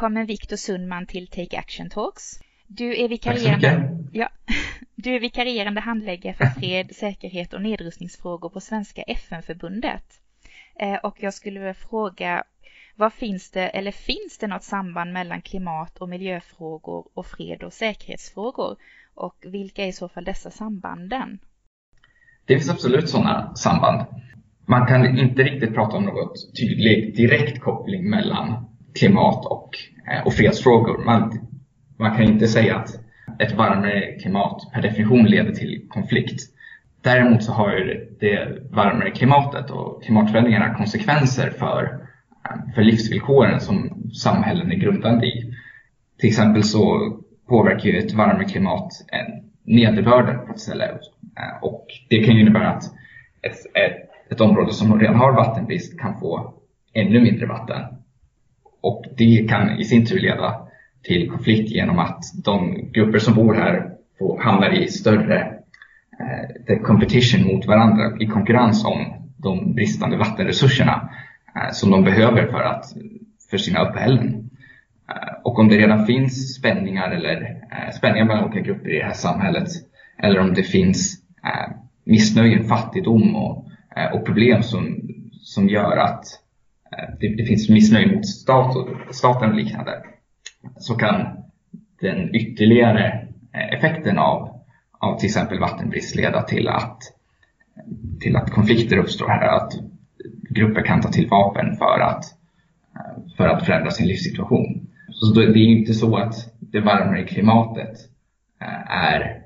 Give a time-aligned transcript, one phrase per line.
[0.00, 2.40] välkommen Viktor Sundman till Take Action Talks.
[2.66, 4.28] Du är vikarierande, ja,
[4.94, 10.04] du är vikarierande handläggare för fred, säkerhet och nedrustningsfrågor på Svenska FN-förbundet.
[10.78, 12.44] Eh, och jag skulle vilja fråga,
[12.96, 17.72] vad finns det, eller finns det något samband mellan klimat och miljöfrågor och fred och
[17.72, 18.76] säkerhetsfrågor?
[19.14, 21.38] Och vilka är i så fall dessa sambanden?
[22.46, 24.06] Det finns absolut sådana samband.
[24.66, 29.70] Man kan inte riktigt prata om något tydlig direkt koppling mellan klimat och,
[30.12, 31.04] eh, och fredsfrågor.
[31.04, 31.48] Man,
[31.96, 32.88] man kan inte säga att
[33.38, 36.40] ett varmare klimat per definition leder till konflikt.
[37.02, 41.82] Däremot så har ju det varmare klimatet och klimatförändringarna konsekvenser för,
[42.44, 45.54] eh, för livsvillkoren som samhällen är grundande i.
[46.18, 47.12] Till exempel så
[47.48, 48.92] påverkar ju ett varmare klimat
[49.70, 52.84] nederbörden på ett ställe eh, och det kan ju innebära att
[53.42, 56.54] ett, ett, ett område som redan har vattenbrist kan få
[56.92, 57.82] ännu mindre vatten.
[58.80, 60.66] Och det kan i sin tur leda
[61.02, 65.54] till konflikt genom att de grupper som bor här får, hamnar i större
[66.68, 71.10] eh, competition mot varandra, i konkurrens om de bristande vattenresurserna
[71.56, 72.84] eh, som de behöver för, att,
[73.50, 74.50] för sina uppehällen.
[75.08, 77.40] Eh, och om det redan finns spänningar eller
[77.72, 79.68] eh, spänningar mellan olika grupper i det här samhället
[80.22, 81.72] eller om det finns eh,
[82.04, 85.00] missnöje, fattigdom och, eh, och problem som,
[85.32, 86.49] som gör att eh,
[86.98, 90.02] Eh, det, det, finns missnöje mot stat och, staten och liknande
[90.78, 91.26] så kan
[92.00, 94.60] den ytterligare eh, effekten av,
[94.98, 96.98] av till exempel vattenbrist leda till att,
[98.20, 99.56] till att konflikter uppstår här.
[99.56, 99.72] Att
[100.50, 102.24] grupper kan ta till vapen för att,
[102.94, 104.86] eh, för att förändra sin livssituation.
[105.12, 107.98] Så det är inte så att det varmare klimatet
[108.88, 109.42] är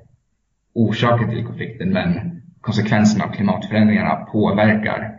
[0.73, 5.14] orsaken till konflikten men konsekvenserna av klimatförändringarna påverkar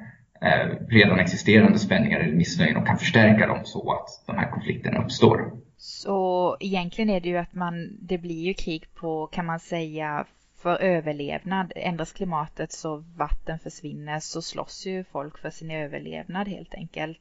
[0.88, 5.52] redan existerande spänningar eller missnöjen och kan förstärka dem så att de här konflikterna uppstår.
[5.76, 10.24] Så egentligen är det ju att man, det blir ju krig på, kan man säga,
[10.62, 11.72] för överlevnad.
[11.76, 17.20] Ändras klimatet så vatten försvinner så slåss ju folk för sin överlevnad helt enkelt.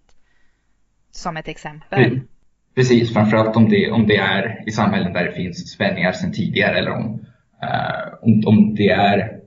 [1.12, 2.20] Som ett exempel.
[2.76, 6.78] Precis, framförallt om det, om det är i samhällen där det finns spänningar sedan tidigare
[6.78, 7.26] eller om,
[7.64, 9.40] uh, om, om det är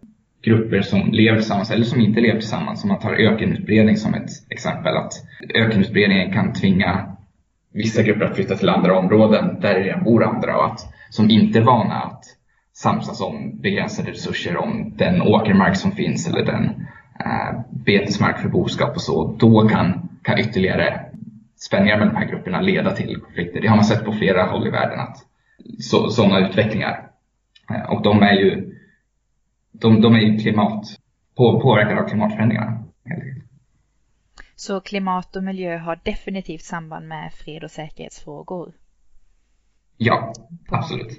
[0.43, 2.83] grupper som lever tillsammans eller som inte lever tillsammans.
[2.85, 4.97] Om man tar ökenutbredning som ett exempel.
[4.97, 5.13] Att
[5.55, 7.17] ökenutbredningen kan tvinga
[7.73, 11.31] vissa grupper att flytta till andra områden där det redan bor andra och att, som
[11.31, 12.25] inte är vana att
[12.73, 16.65] samsas om begränsade resurser, om den åkermark som finns eller den
[17.25, 19.37] eh, betesmark för boskap och så.
[19.39, 21.01] Då kan, kan ytterligare
[21.57, 23.61] spänningar mellan de här grupperna leda till konflikter.
[23.61, 25.17] Det har man sett på flera håll i världen, att
[26.13, 27.11] sådana utvecklingar.
[27.71, 28.78] Eh, och de är ju,
[29.73, 30.85] de, de är ju klimat,
[31.37, 32.85] på, påverkade av klimatförändringarna.
[34.55, 38.73] Så klimat och miljö har definitivt samband med fred och säkerhetsfrågor.
[39.97, 40.33] Ja,
[40.69, 41.19] absolut.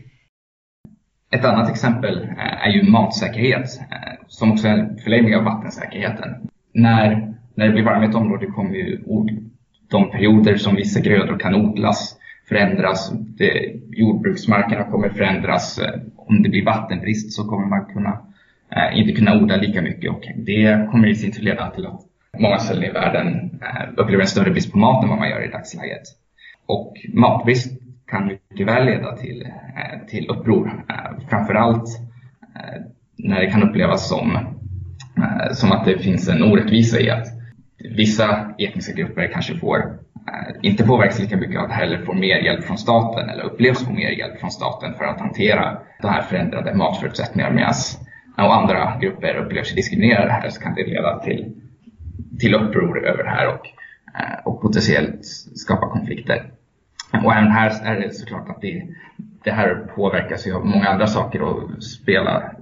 [1.31, 6.49] Ett annat exempel eh, är ju matsäkerhet, eh, som också är en förlängning av vattensäkerheten.
[6.73, 9.03] När, när det blir varmt i ett område kommer ju
[9.89, 13.11] de perioder som vissa grödor kan odlas förändras.
[13.11, 15.79] Det, jordbruksmarkerna kommer förändras.
[15.79, 18.21] Eh, om det blir vattenbrist så kommer man kunna,
[18.75, 22.01] Eh, inte kunna odla lika mycket och det kommer i sin tur leda till att
[22.39, 25.45] många ställen i världen eh, upplever en större brist på mat än vad man gör
[25.45, 26.03] i dagsläget.
[26.65, 30.85] Och matbrist kan mycket väl leda till, eh, till uppror.
[30.89, 31.87] Eh, framförallt
[32.55, 32.81] eh,
[33.17, 34.35] när det kan upplevas som,
[35.17, 37.27] eh, som att det finns en orättvisa i att
[37.97, 39.99] vissa etniska grupper kanske får
[40.61, 43.85] inte påverkas lika mycket av det här eller får mer hjälp från staten eller upplevs
[43.85, 47.73] få mer hjälp från staten för att hantera de här förändrade matförutsättningarna medan
[48.45, 51.53] och andra grupper upplever sig diskriminerade här så kan det leda till
[52.39, 53.67] till uppror över det här och,
[54.19, 55.25] eh, och potentiellt
[55.55, 56.51] skapa konflikter.
[57.23, 58.83] Och även här är det såklart att det,
[59.43, 62.53] det här påverkas ju av många andra saker och spelar,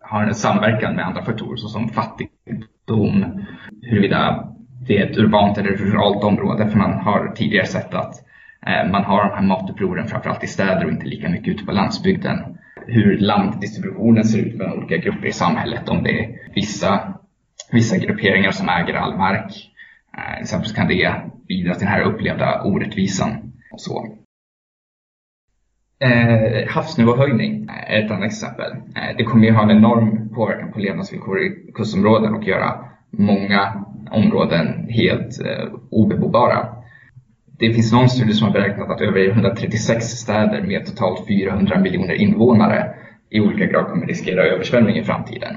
[0.00, 3.46] har en samverkan med andra faktorer såsom fattigdom,
[3.82, 4.48] huruvida
[4.86, 6.68] det är ett urbant eller ruralt område.
[6.70, 8.14] För man har tidigare sett att
[8.66, 11.72] eh, man har de här matupproren framförallt i städer och inte lika mycket ute på
[11.72, 12.58] landsbygden.
[12.86, 15.88] Hur landdistributionen ser ut mellan olika grupper i samhället.
[15.88, 17.14] Om det är vissa
[17.72, 19.70] vissa grupperingar som äger all mark.
[20.16, 21.14] Eh, till exempel kan det
[21.48, 23.52] bidra till den här upplevda orättvisan.
[23.72, 24.16] Och så.
[26.00, 28.72] Eh, havsnivåhöjning är ett annat exempel.
[28.72, 33.84] Eh, det kommer ju ha en enorm påverkan på levnadsvillkor i kustområden och göra många
[34.10, 36.66] områden helt eh, obebobara.
[37.60, 42.14] Det finns någon studie som har beräknat att över 136 städer med totalt 400 miljoner
[42.14, 42.94] invånare
[43.30, 45.56] i olika grad kommer riskera översvämning i framtiden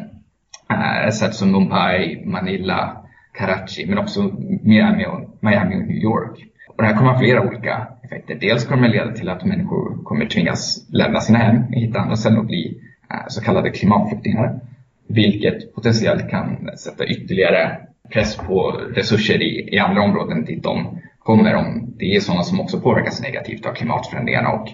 [0.70, 2.98] eh, sätt som Mumbai, Manila,
[3.34, 4.32] Karachi men också
[4.64, 6.40] Miami och, Miami och New York.
[6.68, 8.38] Och det här kommer ha flera olika effekter.
[8.42, 12.16] Dels kommer det leda till att människor kommer tvingas lämna sina hem, och hitta andra
[12.16, 12.78] ställen och bli
[13.12, 14.60] eh, så kallade klimatflyktingar.
[15.08, 17.78] Vilket potentiellt kan sätta ytterligare
[18.10, 22.60] press på resurser i, i andra områden dit de kommer om det är sådana som
[22.60, 24.68] också påverkas negativt av klimatförändringarna och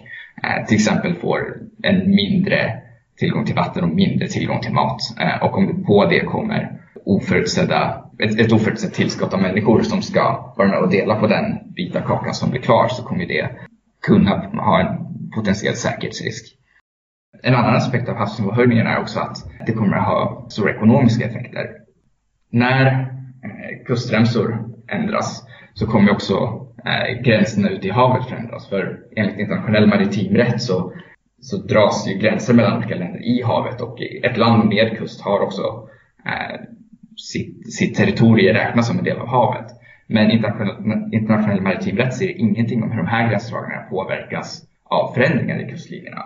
[0.43, 2.81] eh, till exempel får en mindre
[3.17, 5.01] tillgång till vatten och mindre tillgång till mat.
[5.19, 10.53] Eh, och om på det kommer oförutsedda, ett, ett oförutsett tillskott av människor som ska
[10.57, 13.49] vara med och dela på den vita kakan som blir kvar så kommer det
[14.01, 14.97] kunna ha en
[15.35, 16.55] potentiell säkerhetsrisk.
[17.43, 21.69] En annan aspekt av havsnivåhöjningen är också att det kommer att ha stora ekonomiska effekter.
[22.51, 22.85] När
[23.43, 25.43] eh, kustremsor ändras
[25.79, 28.69] så kommer också eh, gränserna ute i havet förändras.
[28.69, 30.93] För enligt internationell maritim rätt så,
[31.41, 35.39] så dras ju gränser mellan olika länder i havet och ett land med kust har
[35.39, 35.89] också
[36.25, 36.59] eh,
[37.17, 39.71] sitt, sitt territorium räknas som en del av havet.
[40.07, 45.67] Men internationell, internationell maritim rätt säger ingenting om hur de här gränsdragningarna påverkas av förändringar
[45.67, 46.23] i kustlinjerna.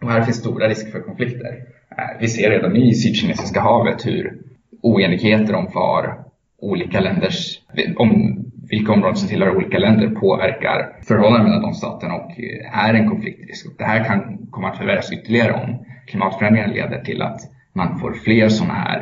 [0.00, 1.64] Och här finns stora risker för konflikter.
[1.90, 4.38] Eh, vi ser redan i Sydkinesiska havet hur
[4.82, 6.24] oenigheter om var
[6.60, 7.60] olika länders,
[7.96, 12.94] om vilka områden som tillhör olika länder påverkar förhållandena mellan de staterna och eh, är
[12.94, 13.78] en konfliktrisk.
[13.78, 17.40] det här kan komma att förvärras ytterligare om klimatförändringarna leder till att
[17.72, 19.00] man får fler sådana här,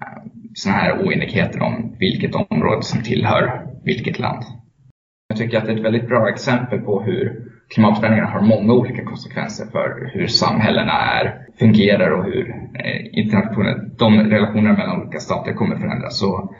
[0.00, 0.22] eh,
[0.54, 4.44] såna här oenigheter om vilket område som tillhör vilket land.
[5.28, 9.04] Jag tycker att det är ett väldigt bra exempel på hur klimatförändringarna har många olika
[9.04, 15.52] konsekvenser för hur samhällena är, fungerar och hur eh, internationella, de relationerna mellan olika stater
[15.52, 16.18] kommer förändras.
[16.18, 16.54] Så,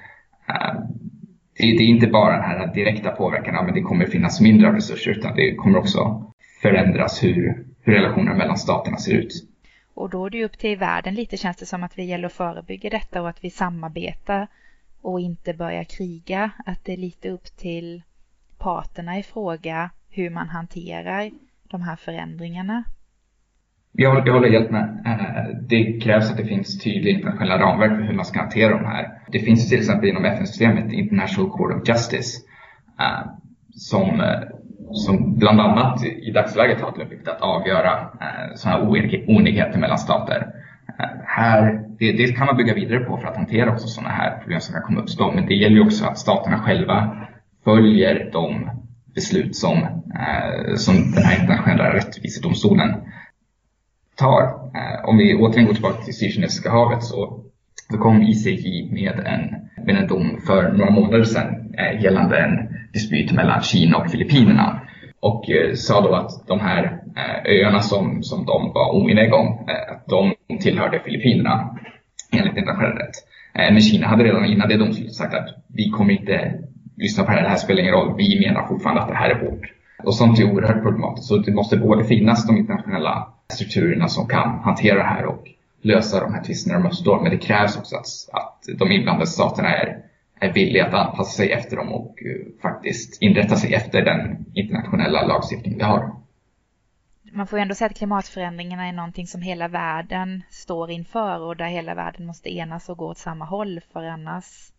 [1.57, 5.11] det, det, är inte bara den här direkta påverkan, men det kommer finnas mindre resurser
[5.11, 9.33] utan det kommer också förändras hur, hur relationerna mellan staterna ser ut.
[9.95, 12.27] Och då är det ju upp till världen lite känns det som att vi gäller
[12.27, 14.47] att förebygga detta och att vi samarbetar
[15.03, 16.51] och inte börjar kriga.
[16.67, 18.03] Att det är lite upp till
[18.59, 21.31] parterna i fråga hur man hanterar
[21.63, 22.85] de här förändringarna.
[23.97, 25.03] Jag, jag håller helt med.
[25.07, 28.85] Eh, det krävs att det finns tydliga internationella ramverk för hur man ska hantera de
[28.85, 29.19] här.
[29.33, 32.41] Det finns till exempel inom FN-systemet International Court of Justice
[33.01, 33.31] eh,
[33.75, 34.41] som, eh,
[34.93, 38.09] som bland annat i dagsläget har till uppgift att avgöra
[38.55, 38.89] sådana här
[39.27, 40.47] oenigheter mellan stater.
[41.25, 44.61] Här, det, det, kan man bygga vidare på för att hantera också sådana här problem
[44.61, 45.33] som kan komma uppstå.
[45.33, 47.27] Men det gäller ju också att staterna själva
[47.65, 48.71] följer de
[49.15, 50.03] beslut som,
[50.77, 52.95] som den här internationella rättvisedomstolen
[54.17, 54.43] tar.
[54.75, 57.41] Eh, om vi återigen går tillbaka till Sydkinesiska havet så,
[57.91, 59.55] så kom ICJ med en,
[59.87, 64.81] med en dom för några månader sedan eh, gällande en dispyt mellan Kina och Filippinerna
[65.21, 67.01] och eh, sa då att de här
[67.45, 69.59] öarna som, som de var oeniga om,
[69.93, 71.79] att de tillhörde Filippinerna
[72.33, 73.15] enligt internationell rätt.
[73.55, 76.55] Men Kina hade redan innan det domslutet sagt att vi kommer inte
[76.97, 78.15] lyssna på det här, det här spelar ingen roll.
[78.17, 79.73] Vi menar fortfarande att det här är vårt.
[80.05, 81.29] Och sånt är oerhört problematiskt.
[81.29, 85.49] Så det måste både finnas de internationella strukturerna som kan hantera det här och
[85.81, 87.21] lösa de här tvisterna de uppstår.
[87.23, 89.99] Men det krävs också att, att de inblandade staterna är,
[90.41, 95.27] är villiga att anpassa sig efter dem och uh, faktiskt inrätta sig efter den internationella
[95.27, 96.15] lagstiftning vi har.
[97.33, 101.57] Man får ju ändå säga att klimatförändringarna är någonting som hela världen står inför och
[101.57, 104.73] där hela världen måste enas och gå åt samma håll för annars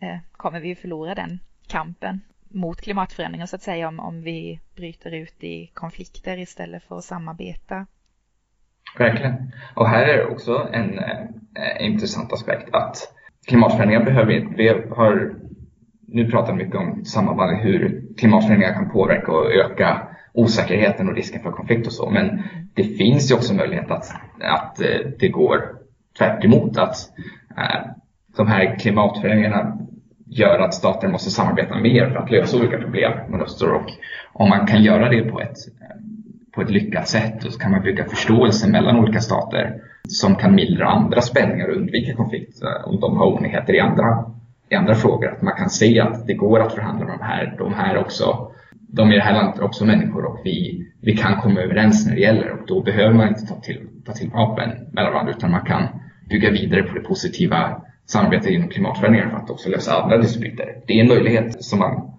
[0.00, 5.14] Eh, kommer vi förlora den kampen mot klimatförändringar så att säga om, om vi bryter
[5.14, 7.86] ut i konflikter istället för att samarbeta.
[8.98, 9.52] Verkligen.
[9.74, 12.96] Och här är också en eh, intressant aspekt att
[13.46, 15.34] klimatförändringar behöver vi har
[16.08, 21.50] nu pratar mycket om sammanhang hur klimatförändringar kan påverka och öka osäkerheten och risken för
[21.50, 22.10] konflikt och så.
[22.10, 22.42] Men
[22.74, 25.60] det finns ju också möjlighet att, att eh, det går
[26.18, 26.96] tvärt emot att
[27.56, 27.90] eh,
[28.36, 29.78] de här klimatförändringarna
[30.26, 33.72] gör att stater måste samarbeta mer för att lösa olika problem med uppstår.
[33.72, 33.90] Och
[34.32, 35.96] om man kan göra det på ett, eh,
[36.56, 39.74] på ett lyckat sätt och så kan man bygga förståelse mellan olika stater
[40.08, 44.24] som kan mildra andra spänningar och undvika konflikter eh, om de har oenigheter i andra,
[44.68, 45.32] i andra frågor.
[45.32, 48.52] Att man kan se att det går att förhandla med de här, de här också
[48.88, 52.14] de i det här landet är också människor och vi, vi kan komma överens när
[52.14, 55.50] det gäller och då behöver man inte ta till, ta till vapen mellan varandra utan
[55.50, 55.82] man kan
[56.28, 60.82] bygga vidare på det positiva samarbetet inom klimatförändringar för att också lösa andra dispyter.
[60.86, 62.10] Det är en möjlighet som man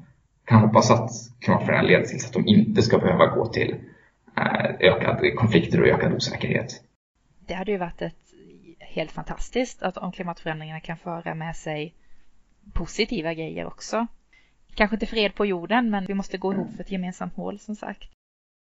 [0.45, 1.09] kan hoppas att
[1.41, 3.75] klimatförändringar leder till så att de inte ska behöva gå till
[4.37, 6.83] eh, ökade konflikter och ökad osäkerhet.
[7.47, 8.33] Det hade ju varit ett
[8.79, 11.93] helt fantastiskt att om klimatförändringarna kan föra med sig
[12.73, 14.07] positiva grejer också.
[14.75, 17.75] Kanske inte fred på jorden, men vi måste gå ihop för ett gemensamt mål som
[17.75, 18.09] sagt.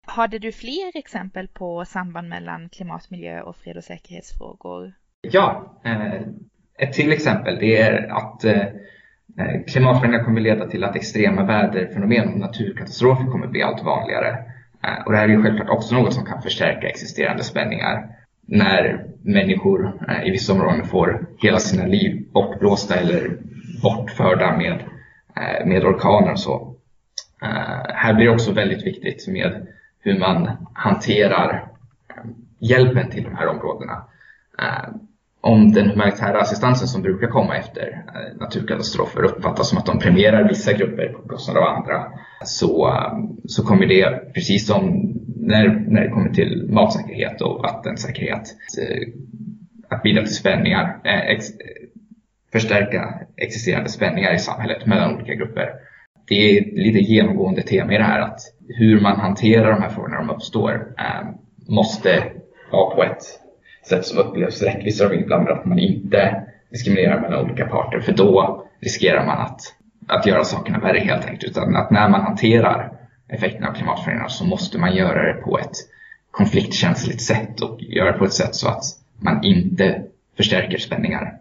[0.06, 4.92] Hade du fler exempel på samband mellan klimat, miljö och fred och säkerhetsfrågor?
[5.20, 6.20] Ja, eh,
[6.78, 8.66] ett till exempel det är att, eh,
[9.66, 14.53] klimatförändringar kommer leda till att extrema väderfenomen och naturkatastrofer kommer bli allt vanligare.
[14.84, 18.08] Eh, och det här är ju självklart också något som kan förstärka existerande spänningar.
[18.46, 23.38] När människor eh, i vissa områden får hela sina liv bortblåsta eller
[23.82, 24.84] bortförda med,
[25.36, 26.70] eh, med orkaner och så.
[27.94, 29.66] Här blir det också väldigt viktigt med
[30.00, 31.68] hur man hanterar
[32.58, 34.04] hjälpen till de här områdena
[35.44, 40.48] om den humanitära assistansen som brukar komma efter eh, naturkatastrofer uppfattas som att de premierar
[40.48, 42.04] vissa grupper på bekostnad av andra
[42.44, 43.12] så, eh,
[43.46, 48.42] så kommer det, precis som när, när det kommer till matsäkerhet och vattensäkerhet,
[48.80, 49.08] eh,
[49.88, 51.46] att bidra till spänningar, ex,
[52.52, 55.70] förstärka existerande spänningar i samhället mellan olika grupper.
[56.28, 59.90] Det är ett lite genomgående tema i det här att hur man hanterar de här
[59.90, 60.86] frågorna när de uppstår
[61.68, 62.24] måste
[62.70, 63.43] vara på ett
[63.86, 68.64] sätt som upplevs rättvist av inblandade, att man inte diskriminerar mellan olika parter för då
[68.80, 69.60] riskerar man att,
[70.08, 71.44] att göra sakerna värre helt enkelt.
[71.50, 72.92] Utan att när man hanterar
[73.28, 75.76] effekterna av klimatförändringar så måste man göra det på ett
[76.30, 78.82] konfliktkänsligt sätt och göra det på ett sätt så att
[79.20, 80.02] man inte
[80.36, 81.38] förstärker spänningar.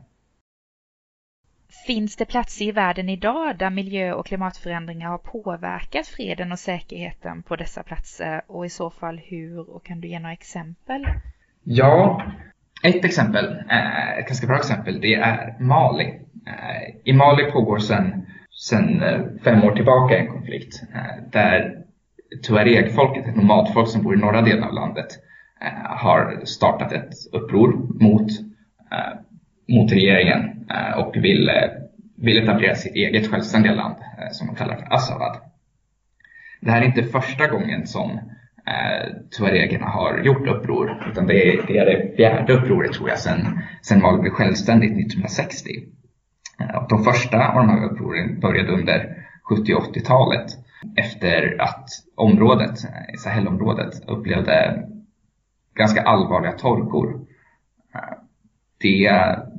[1.87, 7.43] Finns det platser i världen idag där miljö och klimatförändringar har påverkat freden och säkerheten
[7.43, 11.05] på dessa platser och i så fall hur och kan du ge några exempel?
[11.63, 12.21] Ja,
[12.83, 16.19] ett exempel, eh, ett ganska bra exempel, det är Mali.
[16.47, 20.81] Eh, I Mali pågår sedan sen eh, fem år tillbaka en konflikt
[21.31, 21.77] där
[22.47, 25.07] tuareg-folket, ett nomadfolk som bor i norra delen av landet,
[25.83, 28.27] har startat ett uppror mot,
[29.69, 31.51] mot regeringen och vill,
[32.17, 33.95] vill etablera sitt eget självständiga land
[34.31, 35.37] som de kallar för Assavad.
[36.61, 38.19] Det här är inte första gången som
[38.67, 41.03] eh, tuaregerna har gjort uppror.
[41.11, 44.91] Utan det är, det är det fjärde upproret tror jag sedan, sen Mali blev självständigt
[44.91, 45.69] 1960.
[46.59, 50.51] Eh, och de första av de här upproren började under 70 och 80-talet
[50.95, 54.83] efter att området, eh, Sahelområdet, upplevde
[55.75, 57.25] ganska allvarliga torkor.
[57.95, 58.17] Eh,
[58.81, 59.11] det,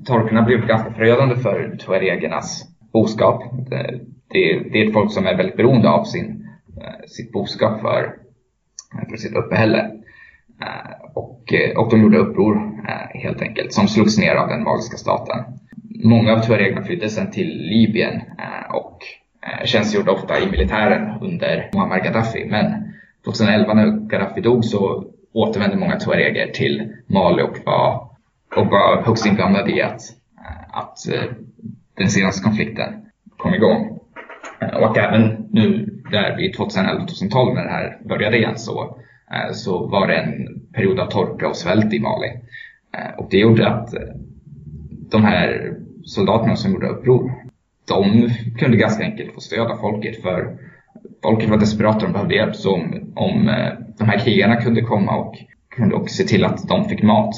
[0.07, 3.43] torkorna blev ganska förödande för tuaregernas boskap.
[3.71, 6.49] Det, det, det, är ett folk som är väldigt beroende av sin,
[6.83, 8.24] eh, sitt boskap för
[8.95, 9.79] Eh, för sitt uppehälle.
[10.63, 12.75] Eh, och, eh, och de gjorde uppror
[13.15, 15.45] helt enkelt, som slogs ner av den magiska staten.
[16.05, 18.21] Många av tuaregerna flydde sedan till Libyen
[18.71, 18.99] och
[19.65, 22.47] tjänstgjorde ofta i militären under Muammar Gaddafi.
[22.51, 22.93] Men
[23.25, 28.09] 2011 när Gaddafi dog så återvände många tuareger till Mali och var,
[28.57, 30.01] och var högst inblandade i att,
[30.73, 30.99] att
[31.97, 32.95] den senaste konflikten
[33.37, 33.99] kom igång.
[34.73, 38.99] Och även nu där vid 2011-2012 när det här började igen så,
[39.31, 42.29] eh, så var det en period av torka och svält i Mali.
[42.97, 44.01] Eh, och det gjorde att eh,
[45.11, 47.33] de här soldaterna som gjorde uppror,
[47.89, 50.59] de kunde ganska enkelt få stöd av folket för
[51.23, 52.57] folket var desperata, de behövde hjälp.
[52.57, 53.51] Så om, om
[53.99, 55.35] de här krigarna kunde komma och
[55.77, 57.35] kunde också se till att de fick mat,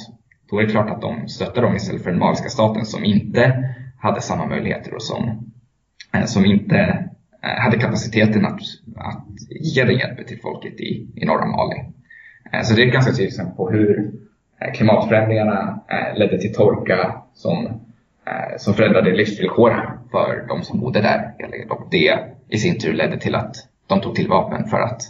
[0.50, 3.74] då är det klart att de stöttade dem istället för den maliska staten som inte
[4.00, 5.52] hade samma möjligheter och som,
[6.26, 7.05] som inte
[7.46, 8.60] Eh, hade kapaciteten att,
[8.96, 11.84] att ge den hjälpen till folket i, i norra Mali.
[12.52, 14.12] Eh, så det är ett ganska tydligt exempel på hur
[14.60, 15.80] eh, klimatförändringarna
[16.16, 17.80] ledde till torka som,
[18.58, 21.34] som förändrade livsvillkoren för de som bodde där.
[21.70, 25.02] Och det i sin tur ledde till att de tog till vapen för att,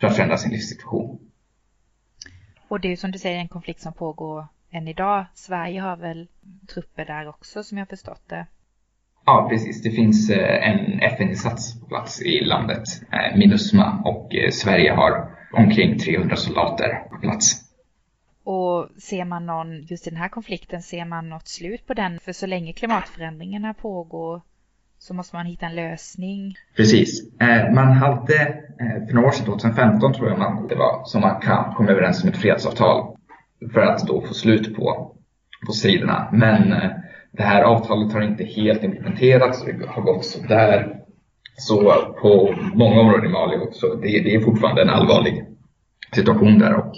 [0.00, 1.18] för att förändra sin livssituation.
[2.68, 5.24] Och det är som du säger en konflikt som pågår än idag.
[5.34, 6.28] Sverige har väl
[6.74, 8.46] trupper där också som jag förstått det.
[9.26, 9.82] Ja, precis.
[9.82, 15.30] Det finns eh, en FN-insats på plats i landet, eh, Minusma, och eh, Sverige har
[15.52, 17.60] omkring 300 soldater på plats.
[18.44, 22.18] Och ser man någon, just i den här konflikten, ser man något slut på den?
[22.20, 24.42] För så länge klimatförändringarna pågår
[24.98, 26.54] så måste man hitta en lösning.
[26.76, 27.22] Precis.
[27.74, 28.54] Man hade
[29.08, 31.40] för några år sedan, 2015 tror jag man det var, som man
[31.76, 33.16] kom överens om ett fredsavtal
[33.72, 35.14] för att då få slut på,
[35.66, 36.28] på striderna.
[36.32, 36.74] Men
[37.36, 40.96] det här avtalet har inte helt implementerats, det har gått sådär.
[41.56, 45.44] Så på många områden i Mali också, det, det är fortfarande en allvarlig
[46.14, 46.92] situation där och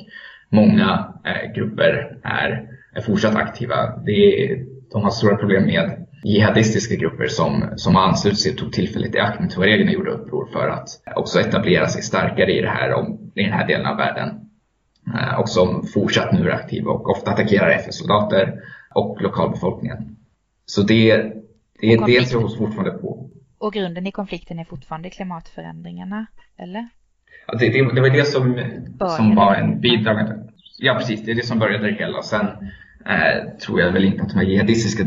[0.50, 3.96] många eh, grupper är, är fortsatt aktiva.
[4.06, 4.48] Det
[4.92, 9.14] de har stora problem med jihadistiska grupper som, som har anslutit sig och tog tillfället
[9.14, 12.90] i akt när tuaregerna gjorde uppror för att också etablera sig starkare i, det här,
[13.34, 14.28] i den här delen av världen.
[15.14, 18.54] Eh, och som fortsatt nu är aktiva och ofta attackerar FN-soldater
[18.94, 20.15] och lokalbefolkningen.
[20.66, 21.16] Så det,
[21.80, 23.30] det, är det tror jag fortfarande på.
[23.58, 26.88] Och grunden i konflikten är fortfarande klimatförändringarna, eller?
[27.46, 28.60] Ja, det, det, det var det som,
[29.16, 30.36] som var en bidragande...
[30.78, 31.24] Ja, precis.
[31.24, 32.22] Det är det som började det hela.
[32.22, 32.46] Sen
[33.06, 35.04] eh, tror jag väl inte att de här jihadistiska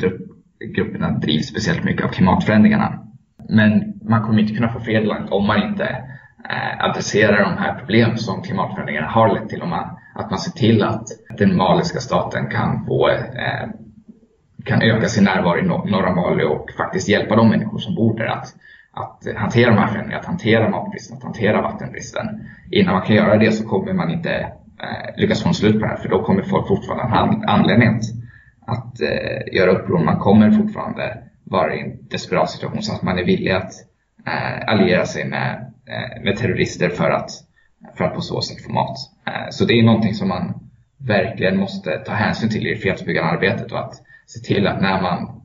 [0.75, 3.07] grupperna drivs speciellt mycket av klimatförändringarna.
[3.49, 5.83] men man kommer inte kunna få fred i landet om man inte
[6.49, 9.61] eh, adresserar de här problemen som klimatförändringarna har lett till.
[9.61, 13.69] Om man, att man ser till att den maliska staten kan få eh,
[14.69, 18.25] kan öka sin närvaro i norra Mali och faktiskt hjälpa de människor som bor där
[18.25, 18.55] att,
[18.91, 22.25] att hantera de här förändringarna, att hantera matbristen, att hantera vattenbristen.
[22.71, 24.31] Innan man kan göra det så kommer man inte
[24.83, 27.87] eh, lyckas få en slut på det här för då kommer folk fortfarande ha anledning
[27.87, 28.03] att,
[28.67, 30.03] att eh, göra uppror.
[30.03, 33.71] Man kommer fortfarande vara i en desperat situation så att man är villig att
[34.27, 37.31] eh, alliera sig med, eh, med terrorister för att,
[37.97, 38.97] för att på så sätt få mat.
[39.27, 40.53] Eh, så det är någonting som man
[41.07, 43.93] verkligen måste ta hänsyn till i det fredsbyggande arbetet och att
[44.29, 45.41] se till att när man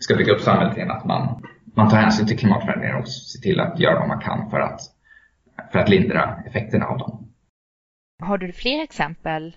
[0.00, 3.60] ska bygga upp samhället igen att man, man tar hänsyn till klimatförändringar och ser till
[3.60, 4.80] att göra vad man kan för att,
[5.72, 7.28] för att lindra effekterna av dem.
[8.22, 9.56] Har du fler exempel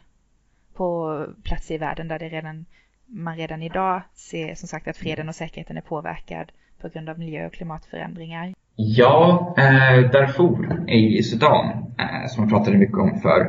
[0.73, 2.65] på platser i världen där det redan,
[3.05, 7.19] man redan idag ser som sagt att freden och säkerheten är påverkad på grund av
[7.19, 8.53] miljö och klimatförändringar?
[8.75, 13.41] Ja, eh, Darfur i Sudan, eh, som man pratade mycket om för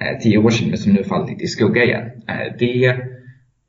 [0.00, 2.22] eh, tio år sedan men som nu fallit i skugga igen.
[2.28, 3.13] Eh, det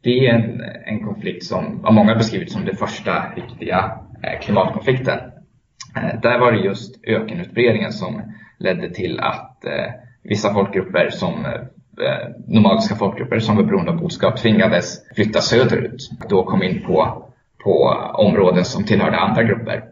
[0.06, 5.20] det är en, en konflikt som av många beskrivits som den första riktiga eh, klimatkonflikten.
[5.96, 8.22] Eh, där var det just ökenutbredningen som
[8.58, 9.94] ledde till att eh,
[10.24, 11.34] vissa folkgrupper som
[12.48, 16.10] nomadiska folkgrupper som var beroende av boskap tvingades flytta söderut.
[16.30, 17.26] Då kom in på,
[17.64, 17.72] på
[18.14, 19.84] områden som tillhörde andra grupper.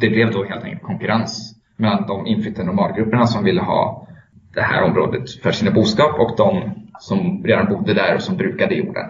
[0.00, 4.08] Det blev då helt enkelt konkurrens mellan de inflyttade nomadgrupperna som ville ha
[4.54, 8.74] det här området för sina boskap och de som redan bodde där och som brukade
[8.74, 9.06] jorden.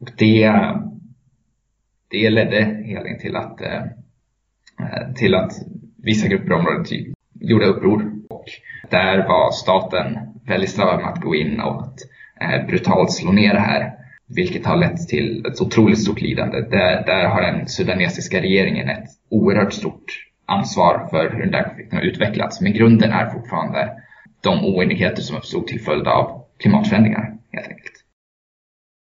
[0.00, 0.52] Och det,
[2.10, 3.82] det ledde helt till att, eh,
[5.14, 5.52] till att
[5.96, 8.12] vissa grupper i området typ gjorde uppror.
[8.28, 8.44] Och
[8.90, 11.98] där var staten väldigt snabb med att gå in och att
[12.40, 13.92] eh, brutalt slå ner det här.
[14.28, 16.60] Vilket har lett till ett otroligt stort lidande.
[16.60, 20.04] Där, där har den sudanesiska regeringen ett oerhört stort
[20.46, 22.60] ansvar för hur den där konflikten har utvecklats.
[22.60, 23.90] Men grunden är fortfarande
[24.40, 27.95] de oenigheter som uppstod till följd av klimatförändringar helt enkelt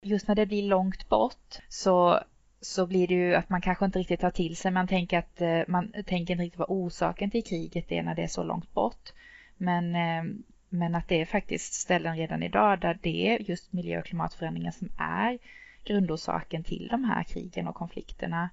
[0.07, 2.21] just när det blir långt bort så,
[2.61, 4.71] så blir det ju att man kanske inte riktigt tar till sig.
[4.71, 8.23] Man tänker att eh, man tänker inte riktigt vad orsaken till kriget är när det
[8.23, 9.13] är så långt bort.
[9.57, 10.35] Men, eh,
[10.69, 14.71] men att det är faktiskt ställen redan idag där det är just miljö och klimatförändringar
[14.71, 15.39] som är
[15.85, 18.51] grundorsaken till de här krigen och konflikterna.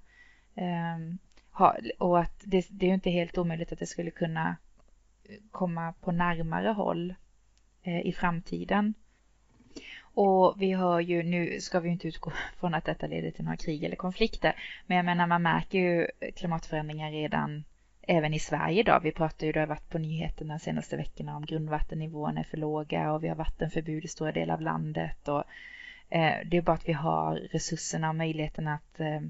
[0.55, 1.17] Ehm,
[1.97, 4.55] och att det, det är ju inte helt omöjligt att det skulle kunna
[5.51, 7.15] komma på närmare håll
[7.83, 8.93] eh, i framtiden.
[10.13, 13.57] Och vi hör ju, nu ska vi inte utgå från att detta leder till några
[13.57, 14.55] krig eller konflikter,
[14.87, 17.63] men jag menar man märker ju klimatförändringar redan
[18.01, 18.99] även i Sverige idag.
[19.03, 22.57] Vi pratar ju, det har varit på nyheterna de senaste veckorna om grundvattennivåerna är för
[22.57, 25.27] låga och vi har vattenförbud i stora delar av landet.
[25.27, 25.43] Och,
[26.09, 29.21] eh, det är bara att vi har resurserna och möjligheten att eh,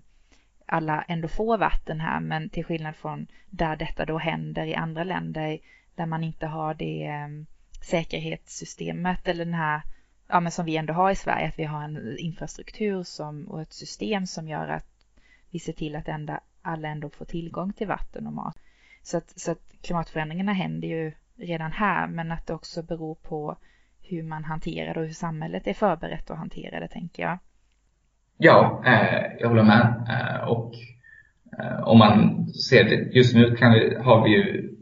[0.66, 5.04] alla ändå får vatten här, men till skillnad från där detta då händer i andra
[5.04, 5.60] länder
[5.96, 7.28] där man inte har det eh,
[7.82, 9.82] säkerhetssystemet eller den här
[10.34, 13.62] ja, men som vi ändå har i Sverige, att vi har en infrastruktur som, och
[13.62, 14.86] ett system som gör att
[15.52, 18.58] vi ser till att ända, alla ändå får tillgång till vatten och mat.
[19.04, 23.58] Så att, så att klimatförändringarna händer ju redan här, men att det också beror på
[24.02, 27.38] hur man hanterar det och hur samhället är förberett att hantera det, tänker jag.
[28.38, 30.06] Ja, eh, jag håller med.
[30.10, 30.74] Eh, och
[31.60, 34.76] eh, om man ser det, just nu kan vi, har vi ju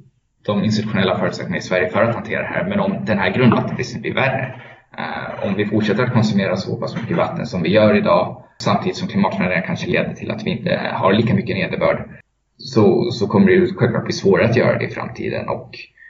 [0.45, 4.01] de institutionella förutsättningarna i Sverige för att hantera det här, men om den här grundvattenbristen
[4.01, 4.61] blir värre,
[4.97, 8.97] Eh, om vi fortsätter att konsumera så pass mycket vatten som vi gör idag samtidigt
[8.97, 12.09] som klimatförändringar kanske leder till att vi inte har lika mycket nederbörd
[12.57, 15.69] så, så kommer det självklart bli svårare att göra det i framtiden och,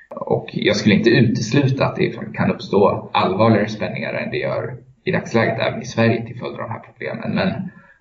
[0.10, 5.12] och jag skulle inte utesluta att det kan uppstå allvarligare spänningar än det gör i
[5.12, 7.36] dagsläget även i Sverige till följd av de här problemen.
[7.36, 7.48] Men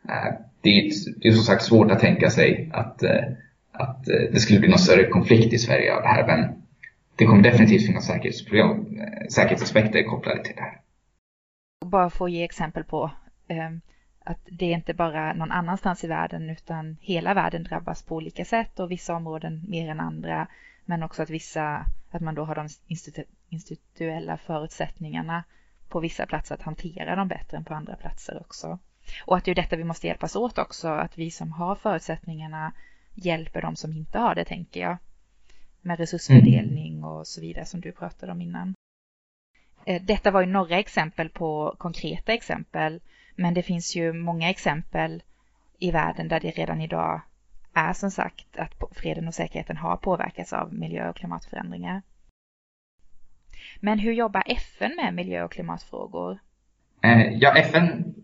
[0.09, 0.91] eh, det, är,
[1.23, 3.25] det är som sagt svårt att tänka sig att, eh,
[3.73, 6.60] att eh, det skulle bli någon större konflikt i Sverige av det här men
[7.21, 10.81] det kommer definitivt finnas säkerhetsproblem, eh, säkerhetsaspekter kopplade till det här.
[11.87, 13.11] Bara för att ge exempel på
[13.49, 13.71] eh,
[14.25, 18.45] att det är inte bara någon annanstans i världen utan hela världen drabbas på olika
[18.45, 20.47] sätt och vissa områden mer än andra.
[20.85, 25.45] Men också att vissa, att man då har de institu institutionella förutsättningarna
[25.89, 28.79] på vissa platser att hantera dem bättre än på andra platser också.
[29.25, 32.73] Och att det är detta vi måste hjälpas åt också, att vi som har förutsättningarna
[33.15, 34.97] hjälper de som inte har det, tänker jag
[35.83, 37.05] med resursfördelning mm.
[37.05, 38.75] och så vidare som du pratade om innan.
[39.85, 43.01] Eh, detta var ju några exempel på konkreta exempel,
[43.37, 45.23] men det finns ju många exempel
[45.79, 47.21] i världen där det redan idag
[47.75, 52.03] är som sagt att freden och säkerheten har påverkats av miljö och klimatförändringar.
[53.81, 56.39] Men hur jobbar FN med miljö och klimatfrågor?
[57.03, 58.15] Eh, ja, FN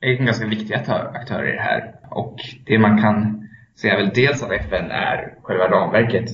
[0.00, 3.44] är en ganska viktig aktör, i det här och det man kan
[3.82, 6.30] jag väl dels att FN är själva ramverket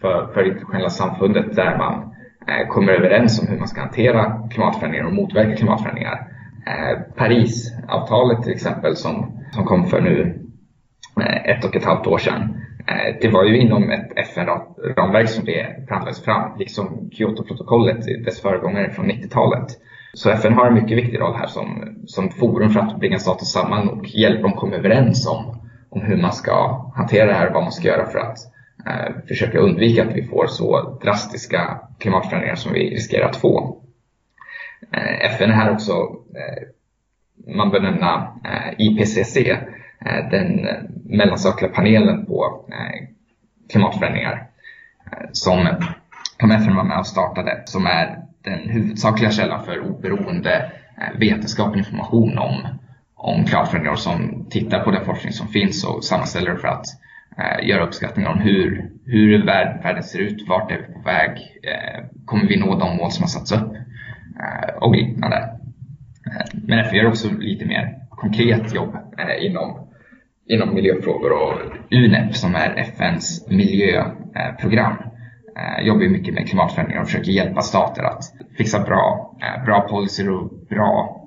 [0.00, 2.14] för, för det internationella samfundet där man
[2.48, 6.28] eh, kommer överens om hur man ska hantera klimatförändringar och motverka klimatförändringar.
[6.66, 10.42] Eh, Parisavtalet till exempel som, som kom för nu
[11.20, 12.56] eh, ett och ett halvt år sedan.
[12.86, 18.90] Eh, det var ju inom ett FN-ramverk som det förhandlades fram, liksom Kyotoprotokollet, dess föregångare
[18.90, 19.66] från 90-talet.
[20.12, 23.44] Så FN har en mycket viktig roll här som, som forum för att bringa stater
[23.44, 27.54] samman och hjälpa dem komma överens om, om hur man ska hantera det här och
[27.54, 28.38] vad man ska göra för att
[28.86, 33.82] Eh, försöka undvika att vi får så drastiska klimatförändringar som vi riskerar att få.
[34.92, 35.92] Eh, FN är här också,
[36.34, 36.68] eh,
[37.54, 38.34] man bör nämna
[38.78, 39.36] IPCC,
[40.30, 40.68] den
[41.04, 42.64] mellanstatliga panelen på
[43.70, 44.46] klimatförändringar
[45.32, 45.68] som,
[46.40, 50.72] som FN var med och startade, som är den huvudsakliga källan för oberoende
[51.18, 52.66] vetenskaplig information om,
[53.14, 56.86] om klimatförändringar och som tittar på den forskning som finns och sammanställer för att
[57.38, 61.30] eh, göra uppskattningar om hur, hur världen ser ut, vart är vi på väg,
[61.62, 63.72] eh, kommer vi nå de mål som har satts upp
[64.40, 65.36] eh, och liknande.
[66.26, 68.96] Eh, men FN gör också lite mer konkret jobb
[69.40, 69.88] inom,
[70.46, 71.52] inom miljöfrågor och
[71.90, 74.96] UNEP som är FNs miljöprogram
[75.82, 78.22] jobbar mycket med klimatförändringar och försöker hjälpa stater att
[78.58, 81.20] fixa bra, bra policyer och bra,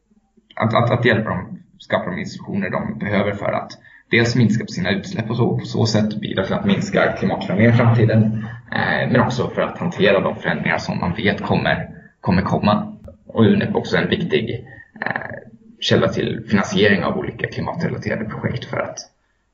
[0.56, 3.71] att, att, att hjälpa dem skapa de institutioner de behöver för att
[4.12, 7.74] dels minska på sina utsläpp och så, på så sätt bidra till att minska klimatförändringar
[7.74, 8.45] i framtiden.
[8.71, 11.89] Eh, men också för att hantera de förändringar som man vet kommer,
[12.21, 12.97] kommer komma.
[13.28, 14.67] Och UNEP är också en viktig
[15.06, 18.97] eh, källa till finansiering av olika klimatrelaterade projekt för att,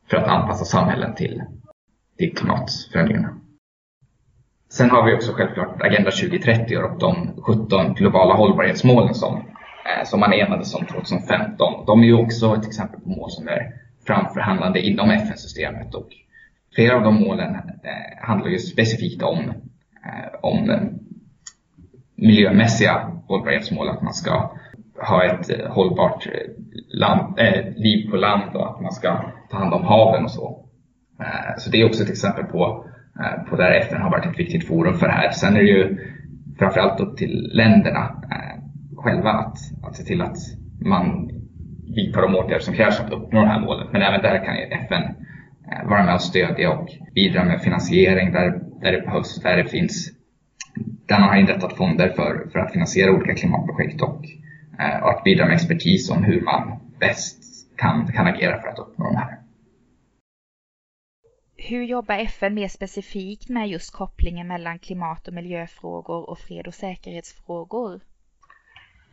[0.10, 1.44] för att anpassa samhällen till,
[2.18, 3.38] till klimatförändringarna.
[4.70, 10.20] Sen har vi också självklart Agenda 2030 och de 17 globala hållbarhetsmålen som, eh, som
[10.20, 11.86] man enades om 2015.
[11.86, 16.08] De är ju också ett exempel på mål som är framförhandlande inom FN-systemet och
[16.76, 19.40] flera av de målen eh, handlar ju specifikt om,
[20.06, 20.82] eh, om eh,
[22.16, 24.52] miljömässiga hållbarhetsmål, att man ska
[25.02, 26.52] ha ett eh, hållbart eh,
[26.88, 30.64] land, äh, liv på land och att man ska ta hand om haven och så.
[31.58, 32.88] Så det är också ett exempel på
[33.20, 35.32] Eh, på där FN har varit ett viktigt forum för det här.
[35.32, 35.98] Sen är det ju
[36.60, 38.64] framförallt upp till länderna eh,
[38.98, 40.38] själva att, att se till att
[40.80, 41.30] man
[41.98, 43.88] vidta de åtgärder som krävs för att uppnå det här målet.
[43.92, 45.04] Men även där kan ju FN
[45.72, 48.50] eh, vara med och stödja och bidra med finansiering där,
[48.82, 50.18] där det behövs, där det finns
[51.08, 54.26] där man har inrättat fonder för, för att finansiera olika klimatprojekt och,
[54.80, 57.38] eh, och att bidra med expertis om hur man bäst
[57.78, 59.38] kan, kan agera för att uppnå de här.
[61.58, 66.74] Hur jobbar FN mer specifikt med just kopplingen mellan klimat och miljöfrågor och fred och
[66.74, 68.02] säkerhetsfrågor?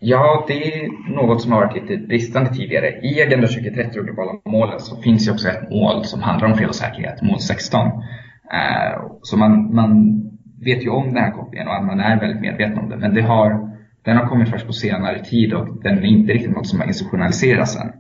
[0.06, 3.00] Ja, det är något som har varit lite bristande tidigare.
[3.02, 6.56] I Agenda 2030 och globala målen så finns ju också ett mål som handlar om
[6.56, 7.86] fred och säkerhet, mål 16.
[7.86, 10.20] Eh, så man, man
[10.64, 12.96] vet ju om den här kopplingen och man är väldigt medveten om det.
[12.96, 13.70] Men det har,
[14.04, 16.86] den har kommit först på senare tid och den är inte riktigt något som har
[16.86, 17.92] institutionaliserats än.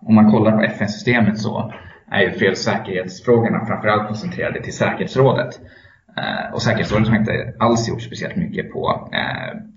[0.00, 1.72] Om man kollar på FN-systemet så
[2.10, 5.60] är ju fred och säkerhetsfrågorna framförallt koncentrerade till säkerhetsrådet.
[6.16, 9.69] Eh, och säkerhetsrådet har inte alls gjort speciellt mycket på, eh,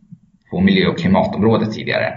[0.54, 2.08] på miljö och klimatområdet tidigare.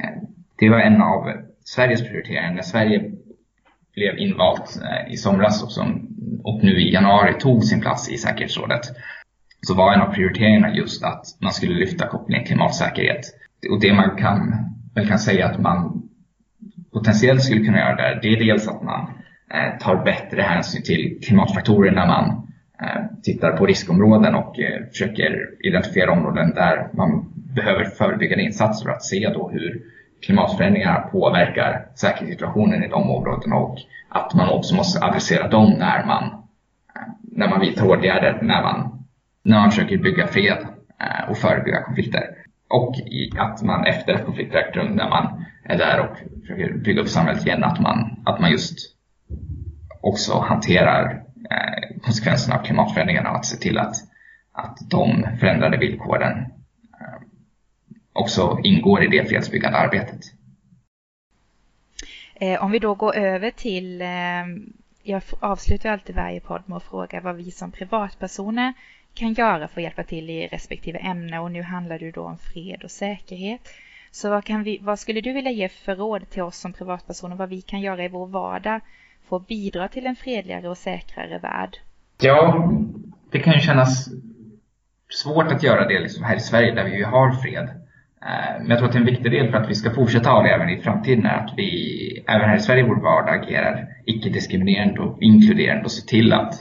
[0.00, 0.22] Eh,
[0.58, 1.32] det var en av
[1.64, 3.10] Sveriges prioriteringar när Sverige
[3.94, 6.08] blev invalt eh, i somras och, som,
[6.44, 8.80] och nu i januari tog sin plats i säkerhetsrådet.
[9.66, 13.20] Så var en av prioriteringarna just att man skulle lyfta kopplingen klimatsäkerhet.
[13.70, 14.56] Och det man kan,
[14.94, 16.02] väl kan säga att man
[16.92, 19.10] potentiellt skulle kunna göra där, det är dels att man
[19.54, 22.24] Eh, tar bättre hänsyn till klimatfaktorer när man
[22.82, 28.92] eh, tittar på riskområden och eh, försöker identifiera områden där man behöver förebyggande insatser för
[28.92, 29.82] att se då hur
[30.22, 36.24] klimatförändringar påverkar säkerhetssituationen i de områdena och att man också måste adressera dem när man,
[36.24, 39.04] eh, när man vidtar åtgärder, när man,
[39.42, 40.58] när man försöker bygga fred
[41.00, 42.22] eh, och förebygga konflikter.
[42.70, 42.94] Och
[43.38, 47.08] att man efter ett konflikter ägt rum, när man är där och försöker bygga upp
[47.08, 48.78] samhället igen, att man, att man just
[50.00, 53.94] också hanterar eh, konsekvenserna av klimatförändringarna och att se till att,
[54.52, 56.46] att de förändrade villkoren
[58.14, 60.20] också ingår i det fredsbyggande arbetet.
[62.34, 64.00] Eh, om vi då går över till,
[65.02, 68.72] jag avslutar alltid varje podd med att fråga vad vi som privatpersoner
[69.14, 72.38] kan göra för att hjälpa till i respektive ämne och nu handlar det då om
[72.38, 73.68] fred och säkerhet.
[74.10, 77.48] Så vad, vi, vad skulle du vilja ge för råd till oss som privatpersoner vad
[77.48, 78.80] vi kan göra i vår vardag
[79.28, 81.78] få bidra till en fredligare och säkrare värld?
[82.20, 82.70] Ja,
[83.30, 84.08] det kan ju kännas
[85.08, 87.83] svårt att göra det liksom här i Sverige där vi ju har fred.
[88.24, 90.48] Eh, men jag tror att en viktig del för att vi ska fortsätta ha det
[90.48, 95.00] även i framtiden är att vi även här i Sverige i vår vardag agerar icke-diskriminerande
[95.00, 96.54] och inkluderande och ser till att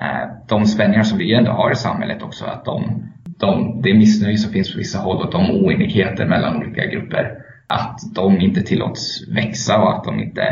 [0.00, 4.36] eh, de spänningar som vi ändå har i samhället också, att de, de, det missnöje
[4.36, 7.32] som finns på vissa håll och de oenigheter mellan olika grupper,
[7.66, 10.42] att de inte tillåts växa och att de inte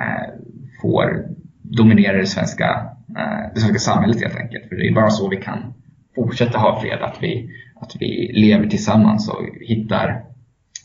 [0.00, 0.28] eh,
[0.82, 1.24] får
[1.62, 2.86] dominera det svenska,
[3.18, 4.68] eh, det svenska samhället helt enkelt.
[4.68, 5.74] För det är bara så vi kan
[6.14, 10.24] fortsätta ha fred, att vi att vi lever tillsammans och hittar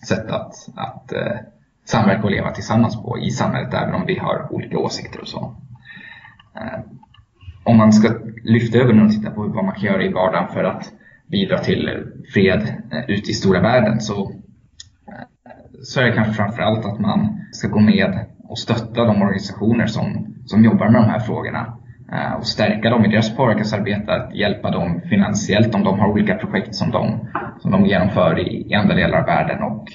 [0.08, 1.38] sätt att, att eh,
[1.86, 5.55] samverka och leva tillsammans på i samhället även om vi har olika åsikter och så.
[6.55, 6.79] Eh,
[7.63, 10.63] om man ska lyfta över och titta på vad man kan göra i vardagen för
[10.63, 10.91] att
[11.27, 11.89] bidra till
[12.34, 14.31] fred eh, ute i stora världen så,
[15.08, 15.25] eh,
[15.84, 20.36] så är det kanske framförallt att man ska gå med och stötta de organisationer som,
[20.45, 21.77] som jobbar med de här frågorna
[22.11, 26.35] Eh, och stärka dem i deras påverkansarbete, att hjälpa dem finansiellt om de har olika
[26.35, 27.27] projekt som de,
[27.59, 29.87] som de genomför i, i andra delar av världen och,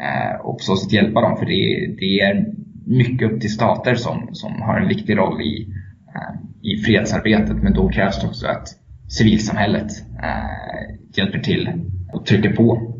[0.00, 1.36] eh, och på så sätt hjälpa dem.
[1.36, 2.46] För det, det är
[2.86, 5.68] mycket upp till stater som, som har en viktig roll i,
[6.14, 8.68] eh, i fredsarbetet men då krävs det också att
[9.08, 9.90] civilsamhället
[10.22, 11.70] eh, hjälper till
[12.12, 12.92] och trycker på.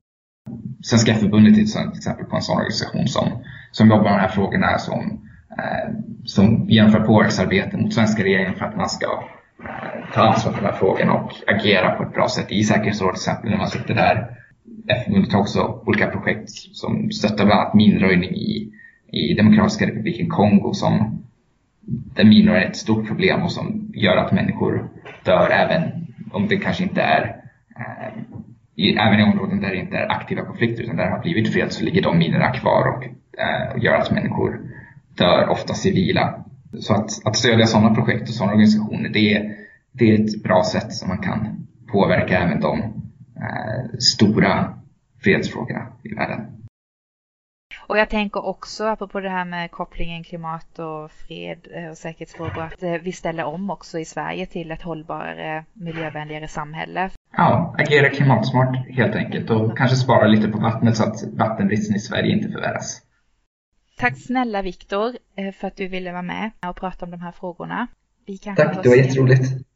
[0.82, 3.28] Svenska förbundet är till exempel på en sån organisation som,
[3.70, 5.25] som jobbar med de här frågorna som Eh,
[5.58, 5.90] Eh,
[6.24, 9.06] som genomför påverksarbete mot svenska regeringen för att man ska
[9.62, 13.14] eh, ta ansvar för de här frågorna och agera på ett bra sätt i säkerhetsrådet
[13.14, 14.36] till exempel när man sitter där.
[14.88, 18.72] FN-förbundet har också olika projekt som stöttar bland annat minröjning i,
[19.12, 21.22] i Demokratiska republiken Kongo som
[21.86, 24.88] där minor är ett stort problem och som gör att människor
[25.24, 27.36] dör även om det kanske inte är
[27.76, 28.12] eh,
[28.74, 31.52] i, även i områden där det inte är aktiva konflikter utan där det har blivit
[31.52, 33.04] fred så ligger de minorna kvar och,
[33.40, 34.60] eh, och gör att människor
[35.16, 36.44] dör ofta civila.
[36.80, 39.56] Så att, att stödja sådana projekt och sådana organisationer, det är,
[39.92, 42.78] det är ett bra sätt som man kan påverka även de
[43.36, 44.74] eh, stora
[45.22, 46.56] fredsfrågorna i världen.
[47.86, 52.62] Och jag tänker också, apropå det här med kopplingen klimat och fred eh, och säkerhetsfrågor,
[52.62, 57.10] att eh, vi ställer om också i Sverige till ett hållbarare, miljövänligare samhälle.
[57.36, 62.00] Ja, agera klimatsmart helt enkelt och kanske spara lite på vattnet så att vattenbristen i
[62.00, 63.02] Sverige inte förvärras.
[63.98, 67.32] Tack snälla Viktor eh, för att du ville vara med och prata om de här
[67.32, 67.86] frågorna.
[68.56, 69.66] Tack, det var jätteroligt.